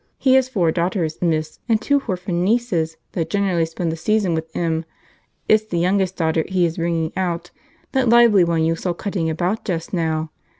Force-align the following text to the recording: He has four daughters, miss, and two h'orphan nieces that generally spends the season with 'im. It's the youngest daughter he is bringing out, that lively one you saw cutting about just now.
He 0.17 0.33
has 0.33 0.49
four 0.49 0.71
daughters, 0.71 1.21
miss, 1.21 1.59
and 1.69 1.79
two 1.79 1.99
h'orphan 1.99 2.41
nieces 2.43 2.97
that 3.11 3.29
generally 3.29 3.67
spends 3.67 3.91
the 3.91 3.95
season 3.95 4.33
with 4.33 4.49
'im. 4.55 4.83
It's 5.47 5.65
the 5.65 5.77
youngest 5.77 6.15
daughter 6.17 6.43
he 6.47 6.65
is 6.65 6.77
bringing 6.77 7.11
out, 7.15 7.51
that 7.91 8.09
lively 8.09 8.43
one 8.43 8.63
you 8.65 8.75
saw 8.75 8.93
cutting 8.93 9.29
about 9.29 9.63
just 9.63 9.93
now. 9.93 10.31